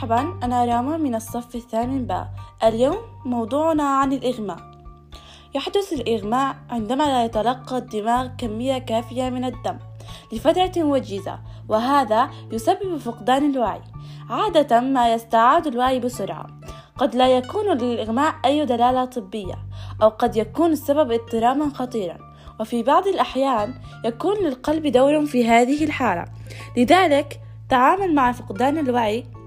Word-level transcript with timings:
مرحبا 0.00 0.38
أنا 0.42 0.64
راما 0.64 0.96
من 0.96 1.14
الصف 1.14 1.54
الثامن 1.54 2.06
باء 2.06 2.28
اليوم 2.64 2.96
موضوعنا 3.24 3.82
عن 3.82 4.12
الإغماء. 4.12 4.58
يحدث 5.54 5.92
الإغماء 5.92 6.56
عندما 6.70 7.04
لا 7.04 7.24
يتلقى 7.24 7.78
الدماغ 7.78 8.28
كمية 8.38 8.78
كافية 8.78 9.30
من 9.30 9.44
الدم 9.44 9.78
لفترة 10.32 10.84
وجيزة 10.84 11.38
وهذا 11.68 12.30
يسبب 12.52 12.96
فقدان 12.96 13.50
الوعي 13.50 13.80
عادة 14.30 14.80
ما 14.80 15.14
يستعاد 15.14 15.66
الوعي 15.66 16.00
بسرعة. 16.00 16.46
قد 16.96 17.14
لا 17.14 17.28
يكون 17.28 17.66
للإغماء 17.66 18.34
أي 18.44 18.64
دلالة 18.66 19.04
طبية 19.04 19.58
أو 20.02 20.08
قد 20.08 20.36
يكون 20.36 20.72
السبب 20.72 21.12
اضطراما 21.12 21.74
خطيرا. 21.74 22.18
وفي 22.60 22.82
بعض 22.82 23.06
الأحيان 23.06 23.74
يكون 24.04 24.36
للقلب 24.36 24.86
دور 24.86 25.26
في 25.26 25.48
هذه 25.48 25.84
الحالة. 25.84 26.24
لذلك 26.76 27.40
تعامل 27.68 28.14
مع 28.14 28.32
فقدان 28.32 28.78
الوعي 28.78 29.39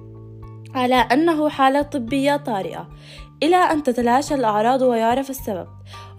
على 0.75 0.95
أنه 0.95 1.49
حالة 1.49 1.81
طبية 1.81 2.35
طارئة 2.35 2.89
إلى 3.43 3.55
أن 3.55 3.83
تتلاشى 3.83 4.35
الأعراض 4.35 4.81
ويعرف 4.81 5.29
السبب. 5.29 5.67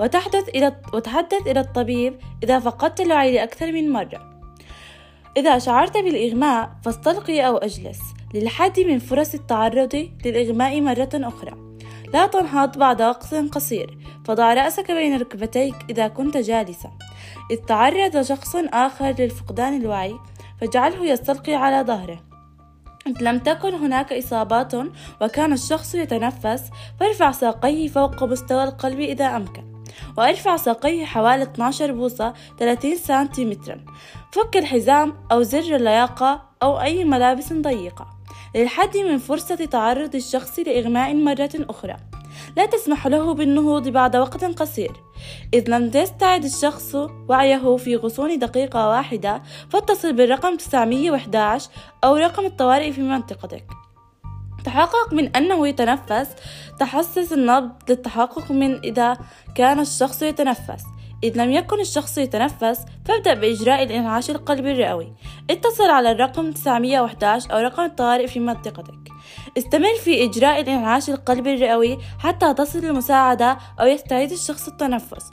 وتحدث 0.01 0.49
إلى 0.49 0.77
وتحدث 0.95 1.47
إلى 1.47 1.61
الطبيب 1.61 2.19
إذا 2.43 2.59
فقدت 2.59 3.01
الوعي 3.01 3.35
لأكثر 3.35 3.73
من 3.73 3.93
مرة. 3.93 4.41
إذا 5.37 5.59
شعرت 5.59 5.97
بالإغماء 5.97 6.71
فاستلقي 6.85 7.47
أو 7.47 7.57
أجلس. 7.57 8.01
للحد 8.35 8.81
من 8.81 8.99
فرص 8.99 9.35
التعرض 9.35 10.09
للإغماء 10.25 10.81
مرة 10.81 11.11
أخرى. 11.15 11.53
لا 12.15 12.27
تنهض 12.27 12.79
بعد 12.79 13.03
وقت 13.03 13.35
قصير. 13.35 13.99
فضع 14.25 14.55
رأسك 14.55 14.91
بين 14.91 15.21
ركبتيك 15.21 15.75
إذا 15.91 16.09
كنت 16.09 16.37
جالسا 16.37 16.91
إذ 17.51 17.57
تعرض 17.57 18.23
شخص 18.23 18.57
آخر 18.57 19.15
للفقدان 19.19 19.81
الوعي 19.81 20.15
فاجعله 20.61 21.07
يستلقي 21.07 21.55
على 21.55 21.87
ظهره. 21.87 22.34
لم 23.07 23.39
تكن 23.39 23.75
هناك 23.75 24.13
إصابات 24.13 24.73
وكان 25.21 25.53
الشخص 25.53 25.95
يتنفس 25.95 26.63
فارفع 27.01 27.33
ساقيه 27.33 27.89
فوق 27.89 28.25
مستوى 28.25 28.65
القلب 28.65 29.01
إذا 29.01 29.37
أمكن 29.37 29.65
وارفع 30.19 30.57
ساقيه 30.57 31.05
حوالي 31.05 31.43
12 31.43 31.93
بوصة 31.93 32.35
30 32.59 32.97
سنتيمترا. 32.97 33.81
فك 34.33 34.57
الحزام 34.57 35.15
أو 35.33 35.43
زر 35.43 35.77
اللياقة 35.77 36.43
أو 36.63 36.81
أي 36.81 37.05
ملابس 37.05 37.53
ضيقة 37.53 38.07
للحد 38.55 38.97
من 38.97 39.19
فرصة 39.19 39.55
تعرض 39.55 40.15
الشخص 40.15 40.59
لإغماء 40.59 41.15
مرة 41.15 41.51
أخرى. 41.55 41.97
لا 42.57 42.67
تسمح 42.67 43.07
له 43.07 43.35
بالنهوض 43.35 43.89
بعد 43.89 44.17
وقت 44.17 44.45
قصير. 44.45 44.93
إذ 45.55 45.71
لم 45.71 45.91
يستعد 45.95 46.45
الشخص 46.45 46.95
وعيه 47.29 47.77
في 47.77 47.97
غصون 47.97 48.39
دقيقة 48.39 48.89
واحدة 48.89 49.43
فاتصل 49.71 50.13
بالرقم 50.13 50.57
911 50.57 51.71
أو 52.05 52.17
رقم 52.17 52.47
الطوارئ 52.47 52.93
في 52.93 53.03
منطقتك. 53.03 53.65
تحقق 54.65 55.13
من 55.13 55.37
أنه 55.37 55.69
يتنفس. 55.69 56.29
تحسس 56.81 57.33
النبض 57.33 57.73
للتحقق 57.89 58.53
من 58.53 58.79
إذا 58.79 59.19
كان 59.55 59.81
الشخص 59.81 60.23
يتنفس. 60.23 60.85
إذ 61.25 61.39
لم 61.39 61.51
يكن 61.51 61.81
الشخص 61.81 62.19
يتنفس 62.19 62.85
فابدأ 63.05 63.35
بإجراء 63.35 63.83
الإنعاش 63.83 64.31
القلبي 64.31 64.73
الرئوي. 64.73 65.13
اتصل 65.51 65.91
على 65.91 66.11
الرقم 66.11 66.53
911 66.53 67.53
أو 67.53 67.59
رقم 67.59 67.85
الطوارئ 67.85 68.27
في 68.27 68.41
منطقتك. 68.41 69.09
استمر 69.59 69.95
في 70.05 70.25
إجراء 70.25 70.61
الإنعاش 70.61 71.11
القلبي 71.11 71.55
الرئوي 71.55 71.99
حتى 72.19 72.55
تصل 72.55 72.79
المساعدة 72.79 73.59
أو 73.81 73.87
يستعيد 73.87 74.33
الشخص 74.33 74.69
التنفس. 74.69 75.31